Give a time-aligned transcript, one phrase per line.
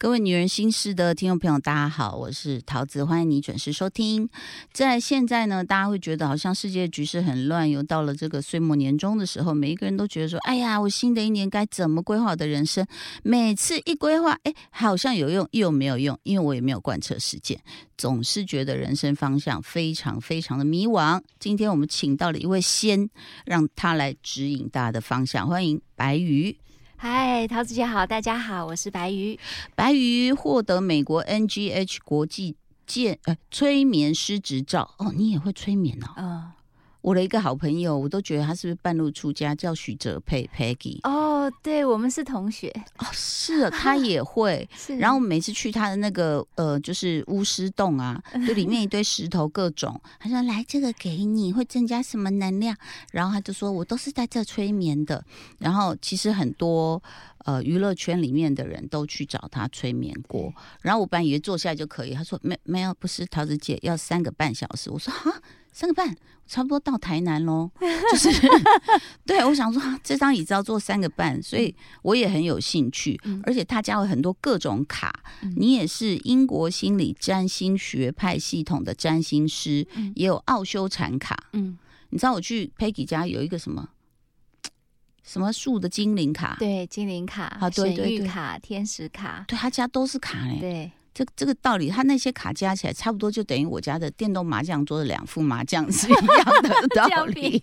[0.00, 4.26] 各位女人心事的听众朋友，大家好，我是桃子，欢迎你准时收听。
[4.72, 12.86] 在现在呢，大家会觉得好像世界局势很乱，又到了这个岁末年终的时候，每一个人都觉得说：“哎呀，我新的一年该怎么规划我的人生？”
[13.22, 17.60] 每次一规划，哎，好像有用又没有用，因为我也没有贯彻实践，
[17.98, 21.20] 总是觉得人生方向非常非常的迷惘。
[21.38, 23.10] 今天我们请到了一位仙，
[23.44, 25.46] 让他来指引大家的方向。
[25.46, 26.56] 欢迎白鱼。
[27.02, 29.40] 嗨，桃子姐好，大家好，我是白鱼。
[29.74, 36.12] 白鱼获得美国 NGH 国际健呃催眠师执照哦，你也会催眠哦？
[36.18, 36.52] 嗯。
[37.02, 41.00] 我的一个好朋友，我都觉得他是不是半路出家，叫许哲佩 Peggy。
[41.02, 42.68] 哦，对，我们是同学。
[42.98, 44.68] 哦，是啊，他也 会。
[44.76, 44.96] 是。
[44.96, 49.98] 然后每次去他的那个呃，就是巫师洞啊，就里面一堆石头各种。
[50.18, 52.76] 他说：“来，这个给你，会增加什么能量？”
[53.12, 55.24] 然后他就说：“我都是在这催眠的。”
[55.58, 57.02] 然后其实很多
[57.44, 60.52] 呃娱乐圈里面的人都去找他催眠过。
[60.82, 65.40] 然后我本来以为坐下来就可以，他说：“没没有，不是桃子姐要三个半小时。”我说：“哈。”
[65.72, 66.12] 三个半，
[66.48, 67.70] 差不多到台南喽。
[68.10, 68.28] 就是，
[69.24, 73.18] 对我想说，这张椅子要坐三个半，所以我也很有兴趣。
[73.44, 75.22] 而且他家有很多各种卡，
[75.56, 79.86] 你也是英国心理占星学派系统的占星师，
[80.16, 81.36] 也有奥修禅卡。
[81.52, 83.88] 嗯，你知道我去 Peggy 家有一个什么
[85.22, 86.56] 什么树的精灵卡？
[86.58, 90.58] 对，精灵卡啊，对对对，卡、天使卡，对他家都是卡嘞。
[90.60, 90.92] 对。
[91.12, 97.60] 这这个道理，他那些卡加起来，差不多就等于我家的电动麻将桌的两副麻将是一样的 道理。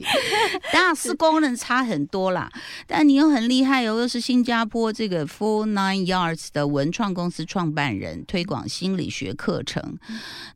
[0.74, 2.52] 当然是功能差很多啦，
[2.86, 9.98] 但你又很厉害哦，又是新加坡这个 Four Nine Yards 的文创公司创办人，推广心理学课程。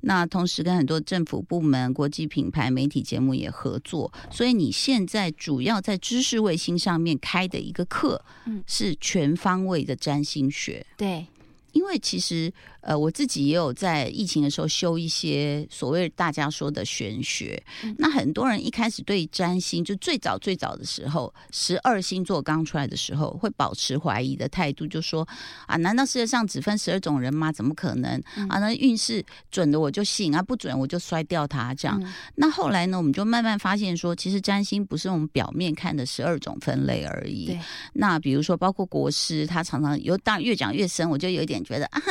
[0.01, 10.85] 那同时跟很多政府部门、国际品牌、媒体节目也合作，所以你现在主要在知识卫星上面开的一个课，嗯，是全方位的占星学。
[10.97, 11.25] 对，
[11.71, 12.51] 因为其实。
[12.81, 17.61] 呃，我自己也有在疫情的时候修一些所谓大家说的玄学。
[17.97, 25.27] 那很多人一开始对占星，就最早最早的时候，十二星座刚出来的时候，会保持怀疑的态度，就说
[25.67, 27.51] 啊，难道世界上只分十二种人吗？
[27.51, 28.59] 怎么可能啊？
[28.59, 31.73] 那运势准的我就信啊，不准我就摔掉它。
[31.75, 32.01] 这样。
[32.35, 37.57] 那后来呢，我们就慢慢发现说，其实占星不是我们表面看的十二种分类而已。
[37.93, 42.01] 那比如说，包括国师，他常常有当越讲越深，我就有一点觉得啊。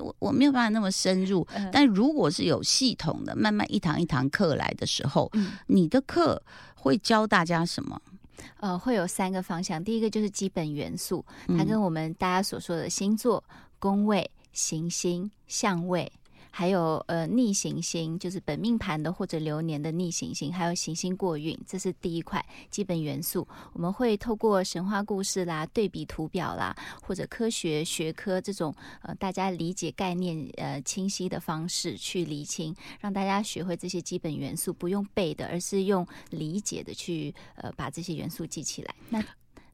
[0.00, 5.30] 我我没有办法那么深入，但如果是有系统的，慢慢一堂一堂课来的时候，
[5.66, 6.42] 你的课
[6.74, 8.00] 会教大家什么？
[8.58, 9.82] 呃，会有三个方向。
[9.82, 11.24] 第一个就是基本元素，
[11.58, 13.42] 它跟我们大家所说的星座、
[13.78, 16.10] 宫位、行星、相位。
[16.50, 23.46] 还有呃逆行星，就是本命盘的或者流年的逆行星，还有行星过运，这是第一块基本元素。
[23.72, 38.94] 我们会透过神话故事啦、对比图表啦，或者科学学科这种呃大家理解概念呃清晰的方式去理清，让大家学会这些基本元素，不用背的，而是用理解的去呃把这些元素记起来。
[39.08, 39.22] 那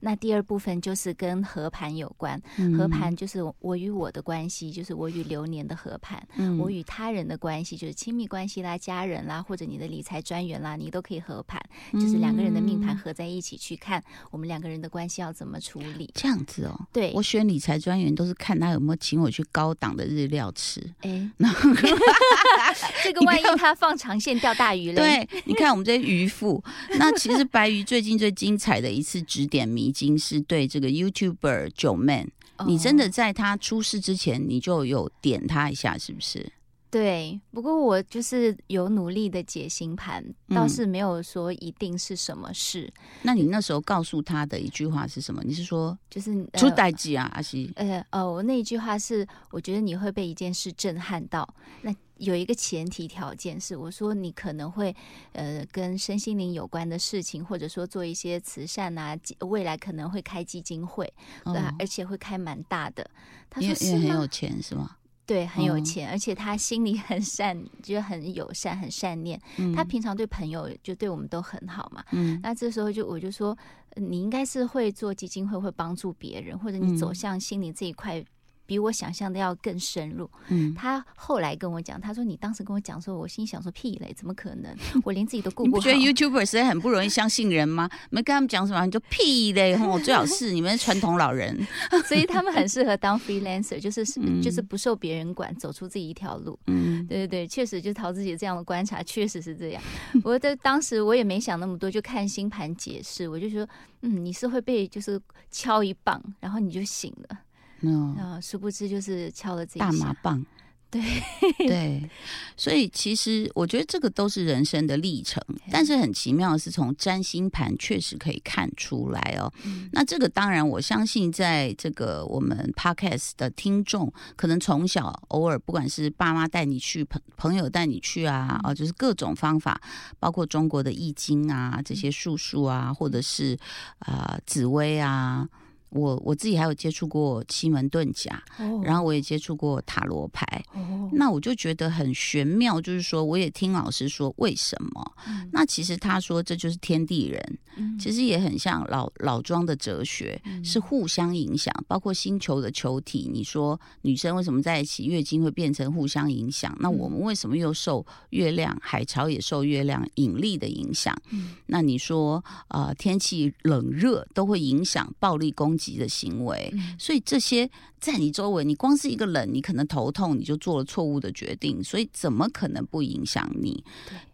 [0.00, 2.40] 那第二部分就是跟合盘有关，
[2.76, 6.18] 合盘就是我与我的关系，就是我与流年的合盘；
[6.58, 11.60] 我与他人的关系，就是亲密关系啦、家人啦，或者你的理财专员啦，你都可以合盘，
[11.94, 16.10] 就是两个人的命盘合在一起去看我们两个人的关系要怎么处理。
[16.14, 20.80] 这样子哦，对我选理财专员都是看他有没有请我去高档的日料吃。
[21.00, 21.30] 哎，
[23.02, 24.96] 这个万一他放长线钓大鱼了？
[24.96, 26.62] 对，你看我们这些渔夫，
[26.98, 29.85] 那其实白鱼最近最精彩的一次指点迷。
[29.86, 32.28] 已经是对这个 YouTuber 九 man，
[32.66, 36.52] 你真的在他出事之前，你就有点他一下，是不是？
[36.88, 42.90] 对，不过我就是有努力的解星盘，倒是没有说一定是什么事。
[43.22, 45.42] 那你那时候告诉他的一句话是什么？
[45.44, 47.70] 你是说就是出代机啊，阿西？
[47.76, 51.46] 呃哦，我那一句话是，我觉得你会被一件事震撼到。
[51.82, 54.94] 那有一个前提条件是，我说你可能会
[55.32, 61.12] 呃跟身心灵有关的事情，或者说做一些慈善啊，未来可能会开基金会，
[61.44, 63.10] 对，而且会开蛮大的。
[63.50, 64.96] 他说是很有钱是吗？
[65.26, 69.40] 对，很有钱，而且他心里很善，就很友善，很善念。
[69.74, 72.04] 他平常对朋友就对我们都很好嘛。
[72.12, 73.56] 嗯，那这时候就我就说，
[73.96, 78.24] 你应该是会做基金会，会帮助别人，或者你走向心灵这一块。
[78.66, 80.28] 比我想象的要更深入。
[80.48, 84.76] 嗯，他后来跟我讲，他说：“你当时跟我讲说，我心想说屁嘞，怎么可能？
[85.04, 87.88] 我连自己都顾不好。”你不觉得 YouTuber 实在很不容易相信人吗？
[88.10, 89.76] 没跟他们讲什么，你就屁嘞！
[89.78, 91.66] 我，最好是你们传统老人，
[92.06, 94.04] 所以他们很适合当 freelancer，就是
[94.42, 96.58] 就是不受别人管，走出自己一条路。
[96.66, 99.82] 嗯，对对对，确实就陶自己这样的观察，确实是这样。
[100.24, 103.66] 我在当时我也没想那么多，就看星盘解释，我就说，
[104.02, 105.20] 嗯，你是会被就是
[105.50, 107.38] 敲一棒，然后你就醒了。
[107.86, 110.44] 嗯，啊，殊不知就是敲了自己大麻棒。
[110.88, 111.02] 对
[111.66, 112.08] 对，
[112.56, 119.52] 所以其实我觉得这个都是人生的历程，但是很奇妙的是，从占星盘确实可以看出来哦。
[119.64, 129.78] 嗯那这个当然，我相信在这个我们 podcast 的听众，可能从小偶尔不管是爸妈带你去，朋朋友带你去啊，啊，就是各种方法，
[130.20, 133.58] 包括中国的易经啊，这些术数啊，或者是
[133.98, 135.48] 啊、紫薇啊。
[135.96, 140.44] 我我自己还有接触过奇门遁甲，哦然后我也接触过塔罗牌，
[140.74, 145.12] 哦，那我就觉得很玄妙，就是说，我也听老师说为什么。
[145.28, 153.30] 嗯那其实他说这就是天地人，嗯其实也很像老老庄的哲学，嗯是互相影响，包括星球的球体。
[153.32, 156.76] 你说女生为什么在一起月经会变成互相影响？
[156.80, 161.16] 那我们为什么又受月亮海潮也受月亮引力的影响？
[161.30, 166.70] 嗯那你说呃天气冷热都会影响暴力攻击的行为？
[166.74, 173.84] 嗯所以这些在你周围，你光是一个人，你可能头痛，你就做了错误的决定，所以怎么可能不影响你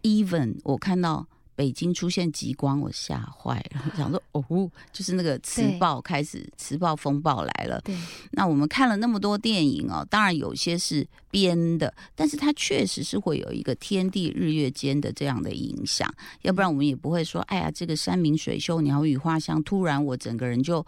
[0.01, 1.27] ？Even 我看到
[1.63, 7.79] 北京出现极光，我吓坏了，我 想说哦，就是那个磁暴开始，磁暴风暴来了。
[7.85, 7.97] 对，
[8.31, 20.85] 那我们看了那么多电影哦，当然有些是编的，但是它确实是会有一个天地日月间的这样的影响，要不然我们也不会说，哎呀，这个山明水秀、鸟语花香，突然我整个人就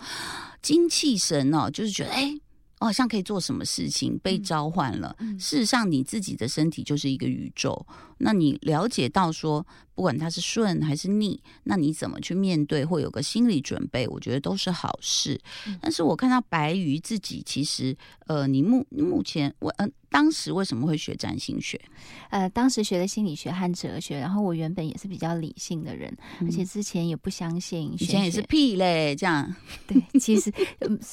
[0.62, 2.38] 精气神哦，就是觉得哎。
[2.80, 5.16] 我好像可以做什么事情，被嗯召唤了。
[5.20, 7.86] 嗯事实上，你自己的身体就是一个宇宙。
[8.18, 15.40] 那你了解到说，不管它是顺还是逆，那你怎么去面对，或有个心理准备，我觉得都是好事。
[15.68, 17.96] 嗯但是我看到白鱼自己，其实
[18.28, 21.78] 呃，你目目前我嗯、当时为什么会学占星学？
[22.30, 26.10] 呃，当时学的心理学和哲学，然后我原本也是比较理性的人，
[26.40, 29.54] 而且之前也不相信以前也是屁嘞，这样。
[29.86, 30.50] 对，其实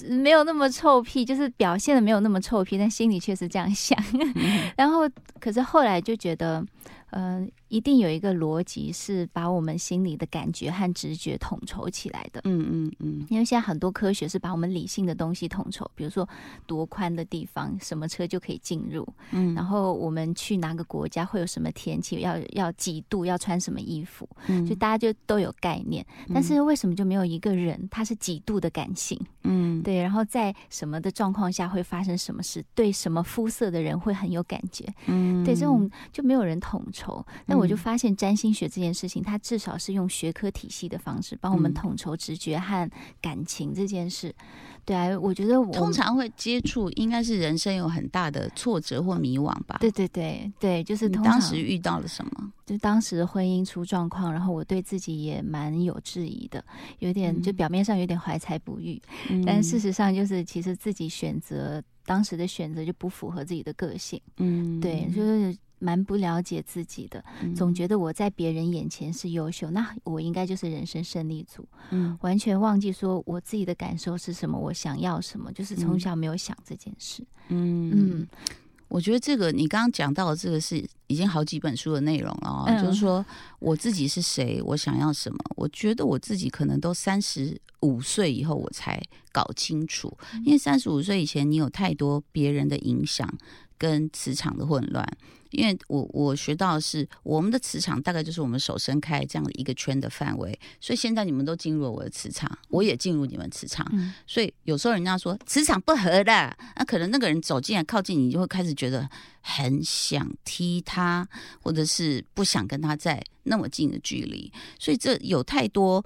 [0.08, 3.99] 没有那么臭屁，就是表现的没有那么臭屁，但心里确实这样想。
[4.78, 5.10] 然后，
[5.40, 6.64] 可是后来就觉得，
[7.12, 12.40] 呃，一定有一个逻辑是把我们心里的感觉和直觉统筹起来的。
[12.44, 16.26] 嗯嗯嗯因为现在很多科学是把我们理性的东西统筹，比如说
[16.66, 26.02] 多宽的地方，什么车就可以进入，嗯，然后我们去哪个国家会有什么天气，要要几度，要穿什么衣服，嗯就大家就都有概念。
[26.32, 29.20] 但是为什么就没有一个人他是几度的感性？
[29.44, 37.01] 嗯对，然后在什么的状况下会发生什么事，对什么肤色的人会很有感觉，嗯对这种就没有人统筹。
[37.46, 37.78] 但我就嗯。
[37.78, 41.75] 发现占星学这件事情，它至少是用学科体系的方式帮我们嗯。
[41.75, 42.88] 统筹直觉和
[43.20, 44.34] 感情这件事。
[44.84, 49.76] 对啊，我觉得我通常会接触，应该是人生有很大的挫折或迷惘吧？
[49.81, 52.52] 对对对对，就是你当时遇到了什么？
[52.66, 56.64] 就当时婚姻出状况，然后我对自己也蛮有质疑的，
[56.98, 57.56] 有点就嗯。
[57.56, 59.00] 表面上有点怀才不遇，
[59.31, 64.81] 嗯但事实上就是其实自己选择当时的选择就不符合自己的个性，嗯。
[64.81, 67.52] 对，就是蛮不了解自己的，嗯。
[67.55, 72.17] 总觉得我在别人眼前是优秀，那我应该就是人生胜利组，嗯。
[72.23, 76.01] 完全忘记说我自己的感受是什么，我想要什么，就是从嗯。
[76.01, 78.29] 小没有想这件事，嗯嗯。
[78.89, 83.24] 我觉得这个你刚刚讲到的这个是已经好几本书的内容了、哦，嗯就是说
[83.58, 85.39] 我自己是谁，我想要什么。
[85.56, 90.43] 我觉得我自己可能都三十五岁以后我才搞清楚，嗯。
[90.44, 93.27] 因为三十五岁以前你有太多别人的影响
[93.82, 95.05] 跟磁场的混乱。
[95.51, 109.06] 因为我我学到的是我们的磁场大概就是我们手伸开这样的一个圈的范围，所以现在你们都进入了我的磁场，我也进入你们磁场，嗯所以有时候人家说磁场不合的，那可能那个人走进来靠近你，就会开始觉得
[109.43, 111.29] 很想踢他，
[111.60, 114.51] 或者是不想跟他在那么近的距离。
[114.79, 116.03] 所以这有太多，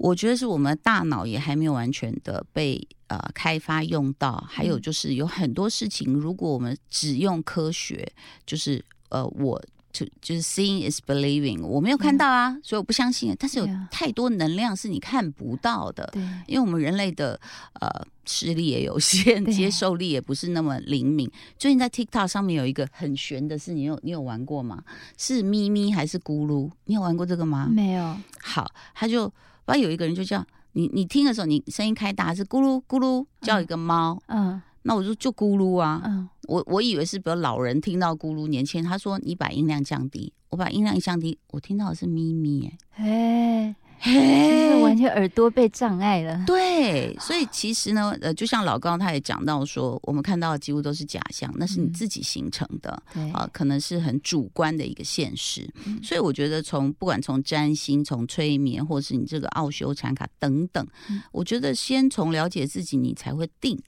[0.00, 4.42] 我觉得是我们大脑也还没有完全的被呃开发用到。
[4.48, 8.10] 还有就是有很多事情，如果我们只用科学，
[8.46, 9.62] 就是呃我。
[9.92, 13.34] 就就是 seeing is believing，我没有看到啊，所以我不相信。
[13.36, 17.38] 但是有太多能量是你看不到的，对，因为我们人类的
[17.80, 17.88] 呃
[18.24, 21.28] 视力也有限， 接受力也不是那么灵敏。
[21.58, 24.80] 最近在 TikTok 上面有一个很玄的是，你有你有玩过吗？
[25.18, 26.70] 是咪咪还是咕噜？
[26.84, 27.66] 你有玩过这个吗？
[27.68, 29.30] 没有，好，他就
[29.64, 34.60] 不知道有一个人就叫你，你听的时候你声音开大是咕噜咕噜叫一个猫，嗯。
[34.82, 36.00] 那我就就咕噜啊。
[36.06, 36.28] 嗯。
[36.48, 51.92] 我我以为是比如老人听到咕噜，年轻人他说你把音量降低，我把音量一降低，我听到的是咪咪、哎，哎，就是完全耳朵被障碍了，对，所以其实呢，呃，就像老高他也讲到说，我们看到的几乎都是假象，那是你嗯。
[51.92, 53.02] 自己形成的。
[53.12, 53.30] 对。
[53.32, 56.00] 啊、可能是很主观的一个现实，嗯。
[56.02, 61.20] 所以我觉得从不管从占星、从催眠，或是你这个奥修禅卡等等，嗯。
[61.30, 63.78] 我觉得先从了解自己，你才会定。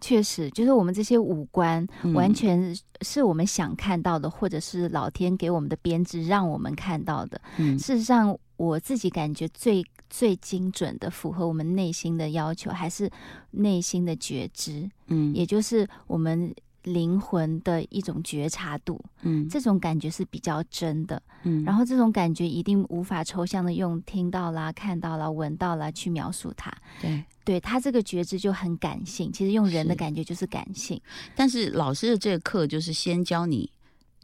[0.00, 2.14] 确实，就是我们这些五官嗯。
[2.14, 7.40] 完全是我们想看到的，或者是老天给我们的编制让我们看到的。
[7.58, 7.78] 嗯。
[7.78, 13.10] 事实上，我自己感觉最最精准的，符合我们内心的要求，还是
[13.50, 15.34] 内心的觉知，嗯。
[15.34, 16.54] 也就是我们
[16.84, 19.04] 灵魂的一种觉察度。
[19.22, 19.48] 嗯。
[19.48, 21.64] 这种感觉是比较真的，嗯。
[21.64, 26.72] 然后这种感觉一定无法抽象的用听到啦、看到啦、闻到啦去描述它。
[27.00, 27.24] 对。
[27.44, 31.00] 对他这个觉知就很感性，其实用人的感觉就是感性。
[31.34, 33.68] 但是老师的这个课就是先教你，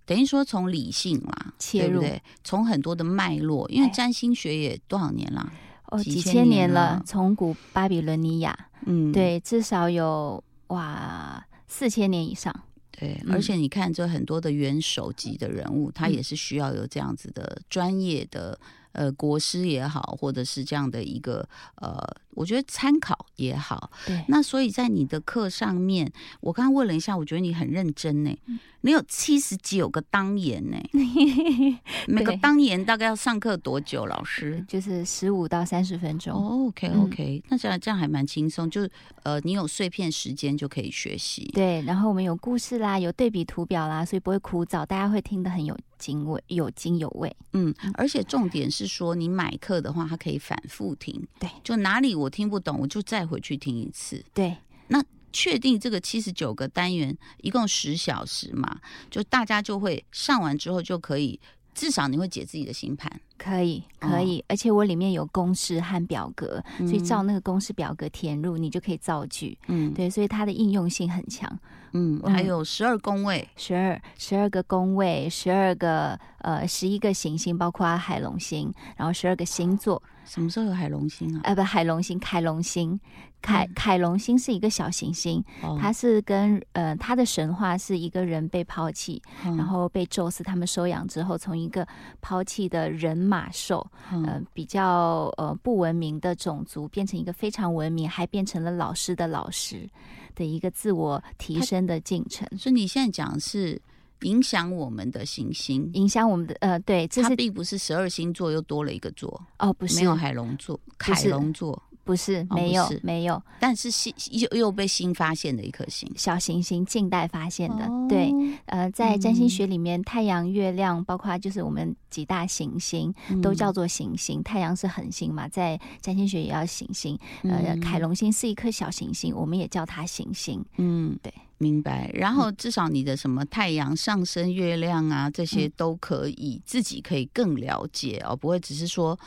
[0.09, 2.01] 等于说从理性啦切入。
[2.01, 2.23] 对对？
[2.43, 3.93] 从很多的脉络，因为哎。
[3.93, 5.53] 占星学也多少年了？
[5.91, 12.55] 哦，几几千千年年了了，从古巴比伦尼亚，嗯，对，至少有哇四千年以上。
[12.91, 13.33] 对，嗯。
[13.33, 16.13] 而且你看，这很多的元首级的人物，他嗯。
[16.15, 18.59] 也是需要有这样子的专业的
[18.93, 21.47] 呃国师也好，或者是这样的一个
[21.77, 22.03] 呃，
[22.39, 23.91] 我觉得参考也好。
[24.07, 28.31] 对，那所以在你的课上面，我刚刚问了一下，我觉得你很认真呢。
[28.47, 30.79] 嗯你有七十九个当言呢，
[32.07, 34.07] 每个对当言大概要上课多久？
[34.07, 34.65] 老师？
[34.69, 36.33] 就是十五到三十分钟。
[36.33, 38.89] 哦，OK 嗯 OK，、那这样这样还蛮轻松，就是
[39.25, 41.51] 呃，你有碎片时间就可以学习。
[41.53, 47.37] 对，然后我们有故事啦，有对比图表啦，所以不会枯燥，大家会听得很有精味，有津有味。
[47.55, 51.21] 嗯，而且重点是说，你买课的话，它可以反复听。
[51.41, 54.25] 对，就哪里我听不懂，我就再回去听一次。
[54.35, 54.57] 对，
[54.89, 58.81] 那确定这个七十九个单元一共十小时嘛，
[59.11, 61.39] 就大家就会上完之后就可以，
[61.75, 63.21] 至少你会解自己的星盘。
[63.37, 69.57] 可以，可哦以，而且我里面有公式和表格，所以嗯照那个公式表格填入，你就可以造句。
[69.69, 71.49] 嗯，对，所以它的应用性很强。
[71.93, 81.41] 嗯，嗯还有十二宫位，十二十二个宫位，十二个呃十一个行星，包括海龙星，然后十二个星座，什么时候有海龙星啊？
[81.45, 82.99] 呃不海龙星，凯龙星，
[83.43, 83.73] 凯嗯。
[83.75, 85.79] 凯龙星是一个小行星，哦。
[85.81, 89.57] 它是跟呃它的神话是一个人被抛弃，嗯。
[89.57, 91.87] 然后被宙斯他们收养之后，从一个
[92.21, 94.25] 抛弃的人马兽，嗯。
[94.25, 99.89] 呃比较呃不文明的种族，变成一个非常文明，还变成了老师的老师
[100.35, 102.47] 的一个自我提升的进程。
[102.57, 103.81] 所以你现在讲是
[104.23, 116.11] 影响我们的行星，影响我们的呃，对，这它是并不是十二星座又多了一个座，哦，不是没有海龙座，凯龙座，不是哦没有、没有但是新又又被新发现的一颗星。
[116.17, 118.33] 小行星近代发现的，哦对，
[118.67, 124.43] 呃，在占星嗯学里面，太阳、月亮，包括就是我们几大行星，都叫做行星。
[124.43, 127.19] 太阳是恒星嘛，在占星学也要行星。
[127.43, 130.65] 呃，嗯凯龙星是一颗小行星，我们也叫它行星。
[130.79, 132.11] 嗯，对，明白。
[132.15, 139.19] 然后至少你的什么太阳上升、月亮啊，这些嗯都可以、自己可以更了解哦，不会只是说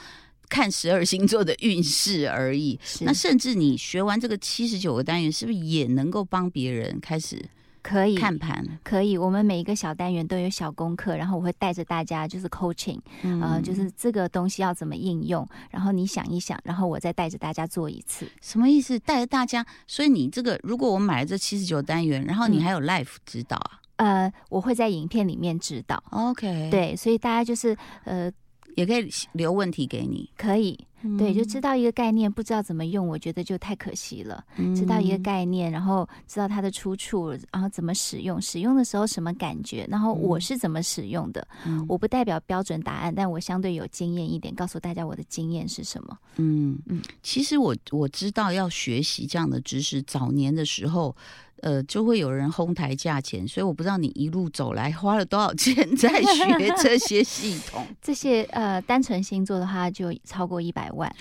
[0.50, 2.80] 看十二星座的运势而已。
[3.02, 7.42] 那甚至你学完这个七十九个单元，是不是也能够帮别人开始
[7.82, 8.66] 可以看盘？
[8.84, 18.28] 可以，我们每一个小单元都有小功课，然后我会带着大家就是 coaching，呃，嗯就是这个东西要怎么应用，然后你想一想，然后我再带着大家做一次。
[18.42, 18.98] 什么意思？
[19.00, 23.58] 带着大家，所以你这个如果我买了这七十九单元，然后你嗯还有 life 指导
[23.98, 26.02] 啊、呃，我会在影片里面指导。
[26.12, 28.32] o k，，对，所以大家就是呃，
[28.76, 30.30] 也可以留问题给你。
[30.38, 30.78] 可以。
[31.18, 34.46] 对，就嗯知道一个概念，不知道怎么用，我觉得就太可惜了。
[34.76, 40.42] 知道一个嗯概念，然后知道它的出处，然后怎么使用，使用的时候什么感觉，然后我嗯。
[40.42, 41.84] 是怎么使用的，嗯。
[41.90, 46.16] 我不代表标准答案，但我相对有经验一点，告诉大家我的经验是什么。
[46.36, 46.78] 嗯。
[46.86, 47.02] 嗯。
[47.24, 51.16] 其实我我知道要学习这样的知识，早年的时候，
[51.62, 57.86] 呃，就会有人哄抬价钱，所以我不知道你一路走来花了多少钱在学这些系统。
[58.02, 61.14] 这些呃，单纯星座的话就超过一百万，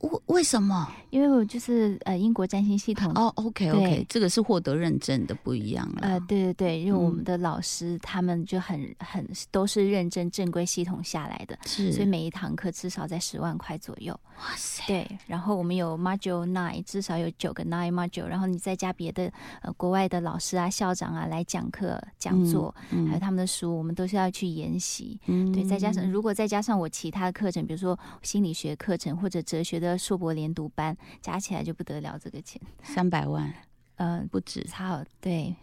[0.00, 0.88] 为为什么？
[1.10, 5.98] 因为我就是呃英国占星系统哦，OK OK，这个是获得认证的，不一样了。
[6.02, 14.18] 呃，对对对，因为我嗯们的老师他们就很很都是认证正规系统下来的，是，所以每一堂课至少在十万块左右。
[14.38, 25.20] 哇塞，对，然后我们有 Module Nine，至少有九个 Nine Module，然后你再加别的呃国外的老师啊、校长啊来讲课、讲座，嗯还有他们的书，我们都是要去研习。
[25.26, 32.60] 嗯对，再加上如果再加上我其他的课程，比如说心理学课程或者哲学的硕博连读班，加起来就不得了这个钱。
[32.82, 33.52] 三百万
[33.96, 35.54] 呃，不止，差好对，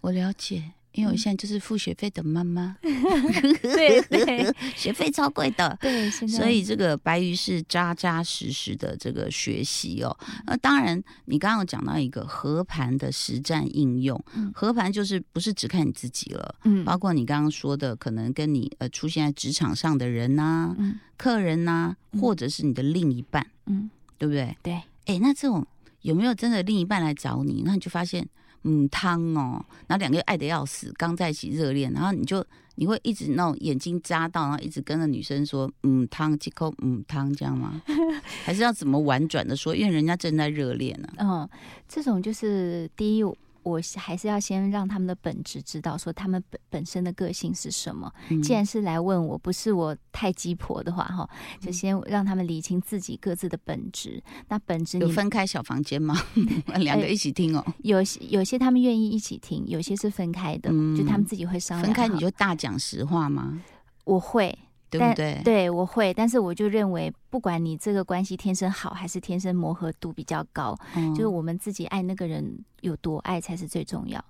[0.00, 0.72] 我了解。
[0.94, 4.54] 因为我现在就是付学费的妈妈， 对对。
[4.76, 10.16] 学费超贵的，对，所以这个白鱼是扎扎实实的这个学习哦。
[10.46, 14.50] 那当然，你刚刚有讲到一个和盘的实战应用，嗯。
[14.54, 16.84] 合盘就是不是只看你自己了，嗯。
[16.84, 20.98] 包括你刚刚说的，可能跟你呃出现在职场上的人呐、嗯。
[21.16, 24.54] 客人呐、嗯或者是你的另一半，嗯，对不对？
[24.62, 24.74] 对，
[25.06, 25.66] 哎，那这种
[26.02, 27.62] 有没有真的另一半来找你？
[27.64, 28.28] 那你就发现，
[28.64, 32.44] 嗯，汤哦，然后两个人爱的要死，刚在一起热恋，然后你就
[32.76, 37.82] 你会一直那种眼睛扎到，然后一直跟着女生说，嗯，汤几口，嗯，汤这样吗？
[38.44, 39.74] 还是要怎么婉转的说？
[39.74, 41.08] 因为人家正在热恋呢。
[41.18, 41.48] 嗯，
[41.88, 43.24] 这种就是第一。
[43.62, 48.12] 我还是要先让他们的本质知道，说他们本本身的个性是什么。
[48.42, 51.28] 既然是来问我，不是我太鸡婆的话，哈，
[51.60, 54.22] 就先让他们理清自己各自的本质。
[54.48, 56.16] 那本质有分开小房间吗？
[56.78, 57.64] 两个一起听哦。
[57.78, 61.86] 有些有些他们愿意一起听，有些是分开的，就他们自己会商量。
[61.86, 63.62] 分开你就大讲实话吗？
[64.04, 64.58] 我会。
[64.92, 65.40] 对不对？
[65.42, 70.76] 对，我会，但是我就认为，不管你这个关系天生好还是天生磨合度比较高，
[71.16, 74.22] 就是我们自己爱那个人有多爱才是最重要。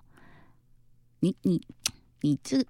[1.19, 1.61] 你你
[2.21, 2.64] 你这，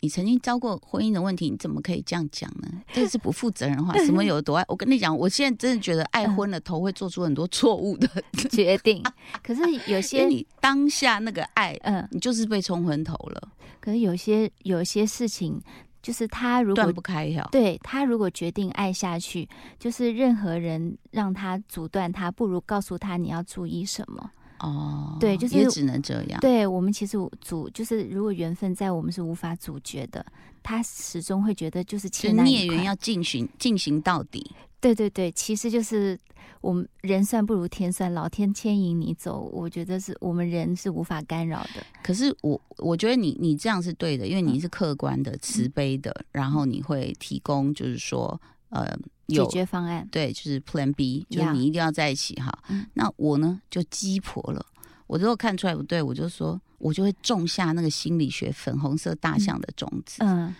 [0.00, 2.82] 你曾经遭过婚姻的问题，你怎么可以这样讲呢？
[2.94, 3.92] 这是不负责任的话。
[3.98, 4.64] 什么有多爱？
[4.66, 8.08] 我跟你讲，我现在真的觉得爱昏了头会做出很多错误的
[8.50, 9.02] 决定。
[9.44, 9.60] 可是
[9.92, 13.52] 有些你当下那个爱，嗯，你就是被冲昏头了。
[13.80, 15.60] 可是有些有些事情。
[16.04, 24.30] 就是他如果断不开呀，对他如果决定爱下去，就是任何人让他阻断他，不如告诉他你要注意什么
[24.60, 25.16] 哦。
[25.20, 26.40] 对，就是也只能这样。
[26.40, 30.24] 对我们其实主就是如果缘分在我们是无法阻绝的，
[30.62, 32.08] 他始终会觉得就是
[32.42, 34.50] 孽缘要进行进行到底。
[34.80, 36.18] 对对对，其实就是
[36.60, 41.82] 我们人算不如天算，老天牵引你走，我觉得是我们人是无法干扰的。
[42.02, 48.94] 可是我我觉得你你这样是对的，因为你是客观的、慈悲的，然后你会提供就是说呃
[49.26, 52.56] 解决方案，对，就是 Plan B，就是你一定要在一起哈。
[52.94, 54.64] 那我呢就鸡婆了，
[55.06, 60.18] 我如果看出来不对，我就说我就会种下那个心理学粉红色大象的种子。
[60.20, 60.54] 嗯，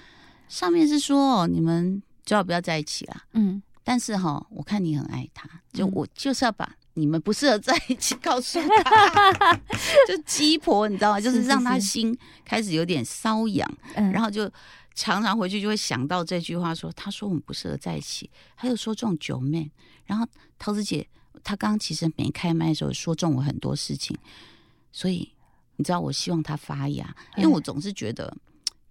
[0.48, 3.22] 上面是说哦，你们最好不要在一起啦。
[3.32, 3.62] 嗯。
[3.86, 9.52] 但是哈，我看你很爱他，就我就是要把你们不适合在一起告诉他，
[10.08, 11.20] 就鸡婆，你知道吗？
[11.20, 14.50] 就是让他心开始有点瘙痒，然后就
[14.94, 19.70] 常常回去就会想到这句话，说他说我们不适合在一起，还有说这种九妹，
[20.06, 20.26] 然后
[20.58, 21.06] 桃子姐
[21.42, 24.16] 她刚刚其实没开麦的时候说中我很多事情，
[24.92, 25.32] 所以
[25.76, 28.36] 你知道我希望她发芽，因为我总是觉得。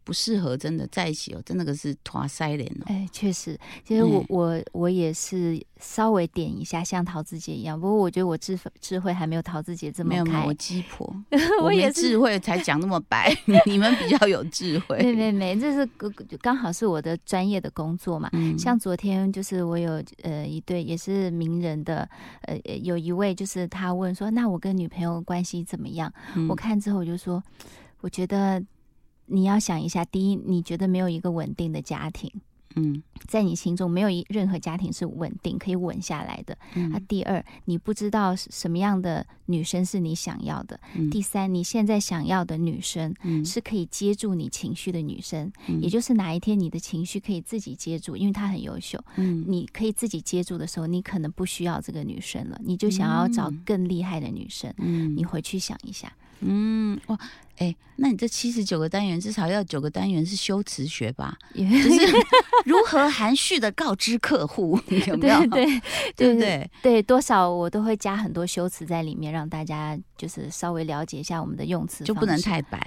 [0.04, 2.84] 不适合真的在一起哦，真的可是拖腮脸哦。
[2.88, 7.80] 哎，确实，其实我我我也是稍微点一下，像桃子姐一样。
[7.80, 10.46] 不过我觉得我智智慧还没有桃子姐这么开。
[10.46, 11.16] 我鸡婆，
[11.64, 13.34] 我也智慧才讲那么白，
[13.66, 14.98] 你们比较有智慧。
[14.98, 15.86] 没没没，这是
[16.42, 18.30] 刚好是我的专业的工作嘛。
[18.58, 22.08] 像昨天就是我有呃一对也是名人的，
[22.42, 26.12] 呃有一位就是他问说，那我跟女朋友关系怎么样？
[26.50, 27.42] 我看之后我就说，
[28.02, 28.62] 我觉得。
[29.34, 32.32] 你要想一下，第一，你觉得没有一个稳定的家庭，
[32.76, 36.56] 嗯，在你心中没有一任何家庭是稳定可以稳下来的。
[36.92, 40.80] 那第二，你不知道什么样的女生是你想要的。
[41.10, 43.12] 第三，你现在想要的女生
[43.44, 54.72] 是可以接住你情绪的女生，也就是哪一天你的情绪可以自己接住，因为她很优秀，嗯，你可以自己接住的时候，你可能不需要这个女生了，你就想要找更厉害的女生。
[54.78, 56.12] 嗯，你回去想一下。
[56.46, 57.18] 嗯，哇。
[57.58, 61.38] 哎，那你这七十九个单元至少要九个单元是修辞学吧？
[61.54, 62.12] 就是
[62.66, 64.78] 如何含蓄的告知客户，
[65.08, 65.46] 有没有？
[65.46, 65.66] 对
[66.16, 72.82] 对对对，多少我都会加很多修辞在里面，让大家就是稍微了解一下我们的用词，就不能太白。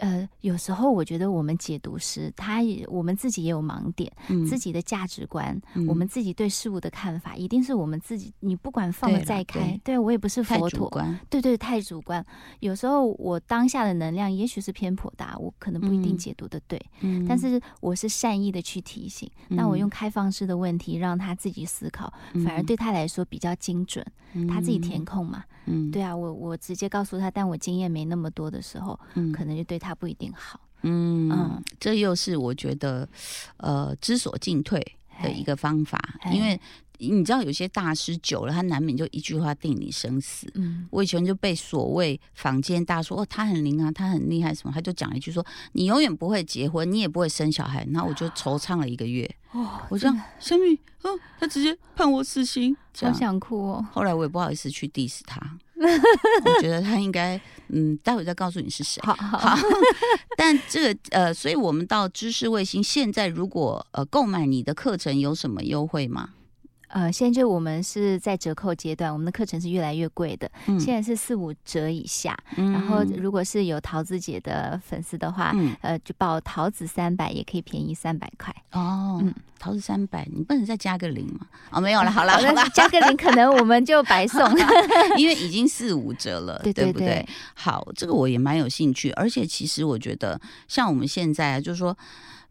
[0.00, 4.10] 呃，有时候我觉得我们解读师，他也我们自己也有盲点，
[4.48, 8.32] 自己的价值观，我们自己对事物的看法，一定是我们自己。
[8.40, 10.90] 你不管放的再开，对我也不是佛陀，
[11.28, 12.24] 对对，太主观。
[12.60, 16.80] 有时候我当下的能量也许是偏颇大，我可能不一定解读的对，
[17.28, 19.30] 但是我是善意的去提醒。
[19.48, 22.12] 那我用开放式的问题让他自己思考，
[22.44, 24.04] 反而对他来说比较精准，
[24.48, 25.44] 他自己填空嘛。
[25.66, 30.60] 嗯，对啊，我我直接告诉他，但我经验没那么多的时候，嗯，可能就对他不一定好。
[30.82, 33.08] 嗯，这又是我觉得，
[33.58, 34.80] 呃，知所进退
[35.22, 35.98] 的一个方法，
[36.32, 36.60] 因为。
[37.02, 40.46] 你知道有些大师久了，他难免就一句话定你生死。
[40.54, 47.88] 嗯，我以前就被所谓坊间大说哦，他很灵啊，他很厉害什么，他就讲一句说你永远不会结婚，你也不会生小孩。
[47.90, 49.26] 然后我就惆怅了一个月。
[49.52, 53.88] 哦，我这样，小米，哦，他直接判我死刑，好想哭哦。
[53.90, 55.40] 后来我也不好意思去 diss 他，
[56.44, 59.00] 我觉得他应该，嗯，待会再告诉你是谁。
[59.04, 59.56] 好，好。
[60.36, 66.30] 但这个呃，所以我们到知识卫星现在，如果呃购买你的课程有什么优惠吗？
[66.92, 72.36] 呃，现在就我们是在折扣阶段，我们的课程是越来越贵的，嗯现在是四五折以下。
[72.56, 78.54] 嗯然后如果是有桃子姐的粉丝的话，嗯呃，就报桃子三百也可以便宜三百块。
[78.72, 81.46] 哦，嗯桃子三百，你不能再加个零吗？
[81.70, 84.66] 哦，没有了，好了，好了那，加个零，可能我们就白送了。
[85.16, 87.24] 因为已经四五折了，对对不对？
[87.54, 91.96] 好，这个我也蛮有兴趣，而且其实我觉得，像我们现在啊，就是说。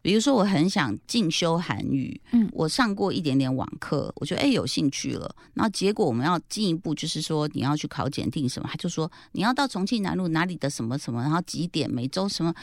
[0.02, 2.48] 比如说，我很想进修韩语，嗯。
[2.52, 5.34] 我上过一点点网课，我觉得哎有兴趣了。
[5.54, 12.54] 然后结果我们要进一步，就是说你要去考检定什么，他就说你要到重庆南路哪里的什么什么，然后几点每周什么，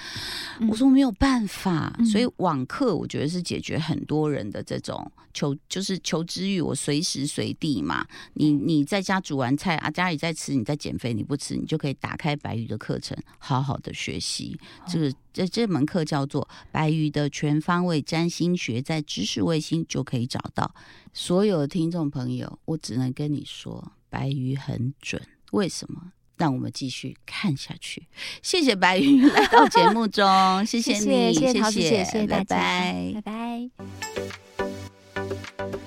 [0.61, 0.69] 嗯。
[0.69, 2.07] 我说没有办法，嗯。
[2.07, 14.59] 所以网课我觉得是解决很多人的这种求就是求知欲，我随时随地嘛，你你在家煮完菜啊，家里在吃，你在减肥，你不吃，你就可以打开白鱼的课程，好好的学习。
[14.89, 20.75] 这个这这门课叫做白鱼的全方位占星学，在知识卫星就可以找到。
[21.13, 25.21] 所有的听众朋友，我只能跟你说，白鱼很准。
[25.53, 26.13] 为什么？
[26.39, 28.07] 让我们继续看下去。
[28.43, 30.27] 谢谢白鱼来到节目中，
[30.65, 33.71] 谢谢你，谢谢谢桃子姐，谢谢大拜家，拜拜
[35.67, 35.86] 拜。